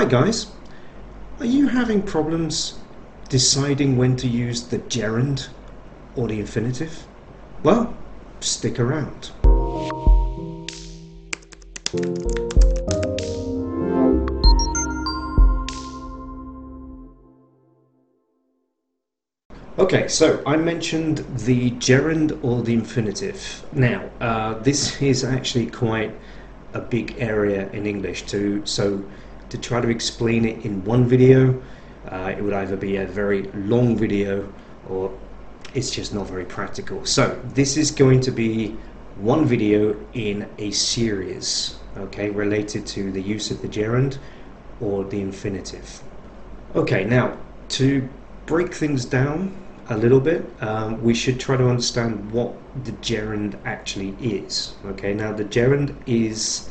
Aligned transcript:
Hi 0.00 0.06
guys, 0.06 0.46
are 1.40 1.44
you 1.44 1.68
having 1.68 2.00
problems 2.00 2.78
deciding 3.28 3.98
when 3.98 4.16
to 4.16 4.26
use 4.26 4.62
the 4.62 4.78
gerund 4.78 5.48
or 6.16 6.26
the 6.26 6.40
infinitive? 6.40 7.06
Well, 7.62 7.94
stick 8.40 8.80
around. 8.80 9.30
Okay, 19.78 20.08
so 20.08 20.42
I 20.46 20.56
mentioned 20.56 21.18
the 21.40 21.72
gerund 21.72 22.38
or 22.42 22.62
the 22.62 22.72
infinitive. 22.72 23.66
Now, 23.74 24.08
uh, 24.22 24.54
this 24.60 25.02
is 25.02 25.24
actually 25.24 25.66
quite 25.66 26.18
a 26.72 26.80
big 26.80 27.16
area 27.18 27.68
in 27.72 27.84
English 27.84 28.22
too, 28.22 28.62
so 28.64 29.04
to 29.50 29.58
try 29.58 29.80
to 29.80 29.88
explain 29.88 30.44
it 30.44 30.64
in 30.64 30.84
one 30.84 31.06
video, 31.06 31.60
uh, 32.08 32.32
it 32.36 32.42
would 32.42 32.54
either 32.54 32.76
be 32.76 32.96
a 32.96 33.06
very 33.06 33.42
long 33.52 33.96
video 33.96 34.50
or 34.88 35.12
it's 35.74 35.90
just 35.90 36.14
not 36.14 36.26
very 36.26 36.44
practical. 36.44 37.04
So 37.04 37.38
this 37.44 37.76
is 37.76 37.90
going 37.90 38.20
to 38.22 38.30
be 38.30 38.76
one 39.16 39.44
video 39.44 39.96
in 40.14 40.48
a 40.58 40.70
series, 40.70 41.76
okay, 41.96 42.30
related 42.30 42.86
to 42.86 43.12
the 43.12 43.20
use 43.20 43.50
of 43.50 43.60
the 43.60 43.68
gerund 43.68 44.18
or 44.80 45.04
the 45.04 45.20
infinitive. 45.20 46.02
Okay, 46.74 47.04
now 47.04 47.36
to 47.70 48.08
break 48.46 48.72
things 48.72 49.04
down 49.04 49.54
a 49.90 49.96
little 49.96 50.20
bit, 50.20 50.44
um, 50.60 51.02
we 51.02 51.14
should 51.14 51.38
try 51.38 51.56
to 51.56 51.68
understand 51.68 52.30
what 52.32 52.54
the 52.84 52.92
gerund 53.02 53.58
actually 53.64 54.16
is. 54.20 54.74
Okay, 54.86 55.12
now 55.12 55.32
the 55.32 55.44
gerund 55.44 55.94
is 56.06 56.70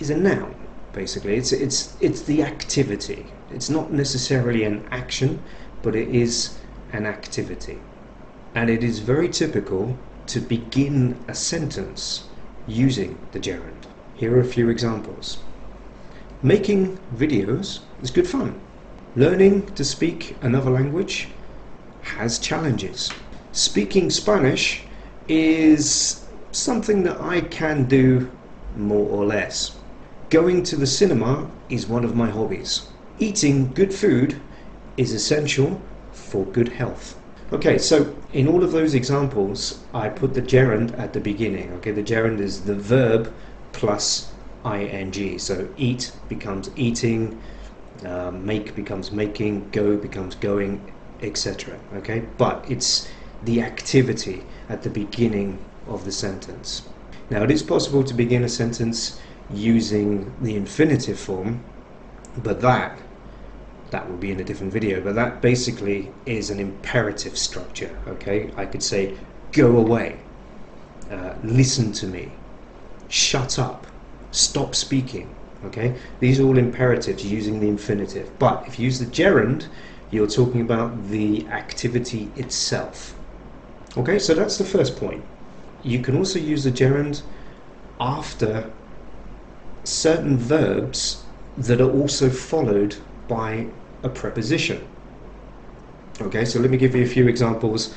is 0.00 0.10
a 0.10 0.16
noun 0.16 0.54
basically. 0.94 1.36
It's 1.36 1.52
it's 1.52 1.96
it's 2.00 2.22
the 2.22 2.42
activity. 2.42 3.26
It's 3.50 3.68
not 3.68 3.92
necessarily 3.92 4.64
an 4.64 4.86
action, 4.90 5.42
but 5.82 5.94
it 5.94 6.08
is 6.08 6.56
an 6.92 7.06
activity, 7.06 7.78
and 8.54 8.70
it 8.70 8.82
is 8.82 9.00
very 9.00 9.28
typical 9.28 9.96
to 10.28 10.40
begin 10.40 11.16
a 11.28 11.34
sentence 11.34 12.24
using 12.66 13.18
the 13.32 13.40
gerund. 13.40 13.86
Here 14.14 14.34
are 14.36 14.40
a 14.40 14.44
few 14.44 14.70
examples. 14.70 15.38
Making 16.42 16.98
videos 17.16 17.80
is 18.02 18.10
good 18.10 18.28
fun. 18.28 18.60
Learning 19.16 19.66
to 19.74 19.84
speak 19.84 20.36
another 20.42 20.70
language 20.70 21.28
has 22.02 22.38
challenges. 22.38 23.10
Speaking 23.52 24.10
Spanish 24.10 24.82
is 25.28 26.24
something 26.52 27.02
that 27.04 27.20
I 27.20 27.40
can 27.40 27.84
do 27.84 28.30
more 28.76 29.08
or 29.08 29.24
less. 29.24 29.76
Going 30.34 30.64
to 30.64 30.74
the 30.74 30.84
cinema 30.84 31.48
is 31.68 31.86
one 31.86 32.04
of 32.04 32.16
my 32.16 32.28
hobbies. 32.28 32.88
Eating 33.20 33.72
good 33.72 33.94
food 33.94 34.40
is 34.96 35.12
essential 35.12 35.80
for 36.10 36.44
good 36.46 36.70
health. 36.70 37.16
Okay, 37.52 37.78
so 37.78 38.12
in 38.32 38.48
all 38.48 38.64
of 38.64 38.72
those 38.72 38.94
examples, 38.94 39.84
I 39.94 40.08
put 40.08 40.34
the 40.34 40.42
gerund 40.42 40.92
at 40.98 41.12
the 41.12 41.20
beginning. 41.20 41.72
Okay, 41.74 41.92
the 41.92 42.02
gerund 42.02 42.40
is 42.40 42.62
the 42.62 42.74
verb 42.74 43.32
plus 43.70 44.32
ing. 44.64 45.38
So 45.38 45.68
eat 45.76 46.10
becomes 46.28 46.68
eating, 46.74 47.40
uh, 48.04 48.32
make 48.32 48.74
becomes 48.74 49.12
making, 49.12 49.70
go 49.70 49.96
becomes 49.96 50.34
going, 50.34 50.92
etc. 51.22 51.78
Okay, 51.98 52.24
but 52.38 52.64
it's 52.68 53.06
the 53.44 53.62
activity 53.62 54.42
at 54.68 54.82
the 54.82 54.90
beginning 54.90 55.64
of 55.86 56.04
the 56.04 56.10
sentence. 56.10 56.82
Now, 57.30 57.44
it 57.44 57.52
is 57.52 57.62
possible 57.62 58.02
to 58.02 58.14
begin 58.14 58.42
a 58.42 58.48
sentence 58.48 59.20
using 59.50 60.32
the 60.40 60.56
infinitive 60.56 61.18
form, 61.18 61.62
but 62.42 62.60
that 62.60 62.98
that 63.90 64.10
will 64.10 64.16
be 64.16 64.32
in 64.32 64.40
a 64.40 64.44
different 64.44 64.72
video. 64.72 65.00
But 65.00 65.14
that 65.14 65.40
basically 65.40 66.10
is 66.26 66.50
an 66.50 66.58
imperative 66.58 67.38
structure. 67.38 67.96
Okay, 68.08 68.50
I 68.56 68.66
could 68.66 68.82
say, 68.82 69.14
"Go 69.52 69.76
away," 69.76 70.18
uh, 71.10 71.34
"Listen 71.44 71.92
to 71.92 72.06
me," 72.06 72.32
"Shut 73.08 73.58
up," 73.58 73.86
"Stop 74.32 74.74
speaking." 74.74 75.28
Okay, 75.66 75.94
these 76.20 76.40
are 76.40 76.44
all 76.44 76.58
imperatives 76.58 77.24
using 77.24 77.60
the 77.60 77.68
infinitive. 77.68 78.30
But 78.38 78.64
if 78.66 78.78
you 78.78 78.86
use 78.86 78.98
the 78.98 79.06
gerund, 79.06 79.68
you're 80.10 80.26
talking 80.26 80.60
about 80.60 81.08
the 81.08 81.46
activity 81.48 82.30
itself. 82.36 83.14
Okay, 83.96 84.18
so 84.18 84.34
that's 84.34 84.58
the 84.58 84.64
first 84.64 84.96
point. 84.96 85.22
You 85.82 86.00
can 86.00 86.16
also 86.16 86.38
use 86.38 86.64
the 86.64 86.70
gerund 86.70 87.22
after 88.00 88.70
certain 89.84 90.36
verbs 90.36 91.24
that 91.56 91.80
are 91.80 91.90
also 91.90 92.28
followed 92.30 92.96
by 93.28 93.66
a 94.02 94.08
preposition. 94.08 94.86
Okay, 96.20 96.44
so 96.44 96.60
let 96.60 96.70
me 96.70 96.76
give 96.76 96.94
you 96.94 97.02
a 97.02 97.08
few 97.08 97.28
examples 97.28 97.94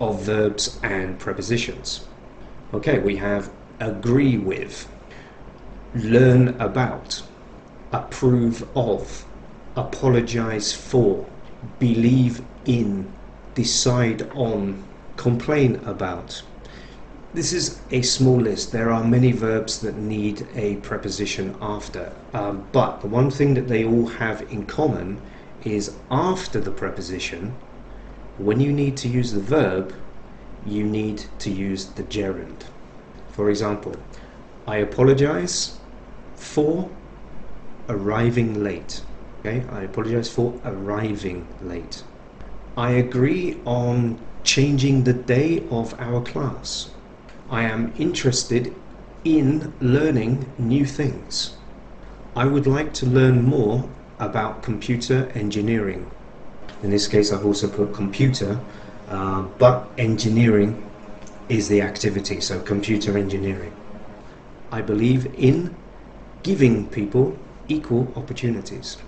of 0.00 0.22
verbs 0.22 0.78
and 0.82 1.18
prepositions. 1.18 2.06
Okay, 2.72 2.98
we 2.98 3.16
have 3.16 3.50
agree 3.80 4.36
with, 4.38 4.88
learn 5.94 6.48
about, 6.60 7.22
approve 7.92 8.66
of, 8.76 9.24
apologize 9.76 10.72
for, 10.72 11.26
believe 11.78 12.42
in, 12.64 13.10
decide 13.54 14.30
on, 14.34 14.84
complain 15.16 15.76
about. 15.84 16.42
This 17.34 17.52
is 17.52 17.78
a 17.90 18.00
small 18.00 18.40
list. 18.40 18.72
There 18.72 18.90
are 18.90 19.04
many 19.04 19.32
verbs 19.32 19.80
that 19.80 19.96
need 19.96 20.46
a 20.54 20.76
preposition 20.76 21.54
after. 21.60 22.10
Um, 22.32 22.66
but 22.72 23.02
the 23.02 23.06
one 23.06 23.30
thing 23.30 23.52
that 23.52 23.68
they 23.68 23.84
all 23.84 24.06
have 24.06 24.50
in 24.50 24.64
common 24.64 25.20
is 25.62 25.94
after 26.10 26.58
the 26.58 26.70
preposition, 26.70 27.54
when 28.38 28.60
you 28.60 28.72
need 28.72 28.96
to 28.98 29.08
use 29.08 29.32
the 29.32 29.40
verb, 29.40 29.94
you 30.64 30.84
need 30.84 31.26
to 31.40 31.50
use 31.50 31.84
the 31.84 32.02
gerund. 32.04 32.64
For 33.28 33.50
example, 33.50 33.94
I 34.66 34.76
apologize 34.78 35.78
for 36.34 36.88
arriving 37.90 38.64
late. 38.64 39.02
Okay, 39.40 39.64
I 39.70 39.82
apologize 39.82 40.30
for 40.30 40.58
arriving 40.64 41.46
late. 41.60 42.02
I 42.74 42.92
agree 42.92 43.58
on 43.66 44.18
changing 44.44 45.04
the 45.04 45.12
day 45.12 45.62
of 45.70 45.94
our 46.00 46.22
class. 46.22 46.88
I 47.50 47.62
am 47.62 47.94
interested 47.98 48.74
in 49.24 49.72
learning 49.80 50.52
new 50.58 50.84
things. 50.84 51.54
I 52.36 52.44
would 52.44 52.66
like 52.66 52.92
to 52.94 53.06
learn 53.06 53.42
more 53.42 53.88
about 54.18 54.62
computer 54.62 55.30
engineering. 55.34 56.10
In 56.82 56.90
this 56.90 57.08
case, 57.08 57.32
I've 57.32 57.46
also 57.46 57.66
put 57.68 57.94
computer, 57.94 58.60
uh, 59.08 59.42
but 59.58 59.88
engineering 59.96 60.84
is 61.48 61.68
the 61.68 61.80
activity, 61.80 62.40
so 62.40 62.60
computer 62.60 63.16
engineering. 63.16 63.72
I 64.70 64.82
believe 64.82 65.32
in 65.38 65.74
giving 66.42 66.86
people 66.88 67.38
equal 67.68 68.12
opportunities. 68.14 68.98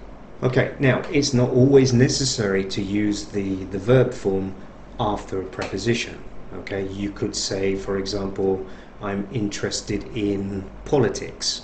Okay, 0.42 0.74
now 0.80 1.02
it's 1.12 1.34
not 1.34 1.50
always 1.50 1.92
necessary 1.92 2.64
to 2.64 2.82
use 2.82 3.26
the, 3.26 3.64
the 3.64 3.78
verb 3.78 4.14
form 4.14 4.54
after 4.98 5.40
a 5.40 5.44
preposition. 5.44 6.18
Okay, 6.52 6.86
you 6.88 7.10
could 7.10 7.36
say, 7.36 7.76
for 7.76 7.98
example, 7.98 8.66
I'm 9.00 9.28
interested 9.32 10.04
in 10.16 10.68
politics. 10.84 11.62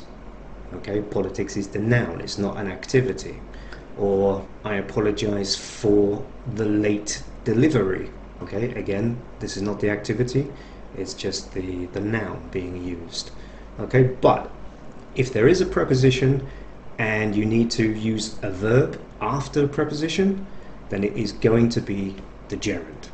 Okay, 0.75 1.01
politics 1.01 1.57
is 1.57 1.69
the 1.69 1.79
noun, 1.79 2.21
it's 2.21 2.39
not 2.39 2.57
an 2.57 2.71
activity. 2.71 3.41
Or 3.99 4.47
I 4.65 4.77
apologize 4.77 5.57
for 5.57 6.25
the 6.55 6.65
late 6.65 7.23
delivery. 7.45 8.11
Okay, 8.43 8.73
again, 8.75 9.21
this 9.41 9.57
is 9.57 9.63
not 9.63 9.81
the 9.81 9.91
activity, 9.91 10.47
it's 10.97 11.15
just 11.15 11.53
the, 11.53 11.87
the 11.87 12.01
noun 12.01 12.49
being 12.53 12.83
used. 12.85 13.31
Okay, 13.81 14.05
but 14.05 14.51
if 15.15 15.33
there 15.33 15.49
is 15.49 15.61
a 15.61 15.67
preposition 15.67 16.47
and 16.99 17.35
you 17.35 17.45
need 17.45 17.71
to 17.73 17.93
use 17.93 18.37
a 18.43 18.51
verb 18.51 19.01
after 19.21 19.65
a 19.65 19.69
preposition, 19.69 20.47
then 20.91 21.03
it 21.03 21.17
is 21.17 21.33
going 21.33 21.69
to 21.71 21.81
be 21.81 22.15
the 22.49 22.57
gerund. 22.57 23.09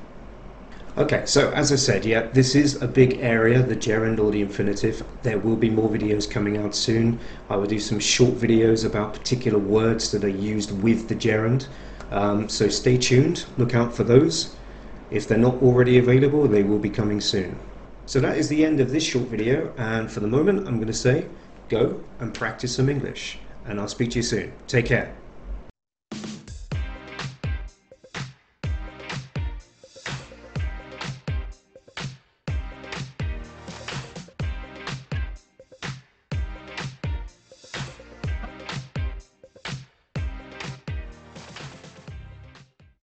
Okay, 0.98 1.22
so 1.24 1.50
as 1.52 1.72
I 1.72 1.76
said, 1.76 2.04
yeah, 2.04 2.26
this 2.32 2.54
is 2.54 2.82
a 2.82 2.86
big 2.86 3.18
area, 3.20 3.62
the 3.62 3.74
gerund 3.74 4.20
or 4.20 4.30
the 4.30 4.42
infinitive. 4.42 5.02
There 5.22 5.38
will 5.38 5.56
be 5.56 5.70
more 5.70 5.88
videos 5.88 6.30
coming 6.30 6.58
out 6.58 6.74
soon. 6.74 7.18
I 7.48 7.56
will 7.56 7.66
do 7.66 7.78
some 7.78 7.98
short 7.98 8.34
videos 8.34 8.84
about 8.84 9.14
particular 9.14 9.58
words 9.58 10.10
that 10.10 10.22
are 10.22 10.28
used 10.28 10.70
with 10.82 11.08
the 11.08 11.14
gerund. 11.14 11.66
Um, 12.10 12.46
so 12.48 12.68
stay 12.68 12.98
tuned, 12.98 13.46
look 13.56 13.74
out 13.74 13.94
for 13.94 14.04
those. 14.04 14.54
If 15.10 15.26
they're 15.26 15.38
not 15.38 15.62
already 15.62 15.96
available, 15.96 16.46
they 16.46 16.62
will 16.62 16.78
be 16.78 16.90
coming 16.90 17.22
soon. 17.22 17.58
So 18.04 18.20
that 18.20 18.36
is 18.36 18.48
the 18.48 18.62
end 18.62 18.78
of 18.78 18.90
this 18.90 19.02
short 19.02 19.28
video, 19.28 19.72
and 19.78 20.10
for 20.10 20.20
the 20.20 20.28
moment, 20.28 20.68
I'm 20.68 20.76
going 20.76 20.88
to 20.88 20.92
say, 20.92 21.26
go 21.70 22.02
and 22.20 22.34
practice 22.34 22.74
some 22.74 22.90
English 22.90 23.38
and 23.66 23.80
I'll 23.80 23.88
speak 23.88 24.10
to 24.10 24.18
you 24.18 24.22
soon. 24.22 24.52
Take 24.66 24.86
care. 24.86 25.14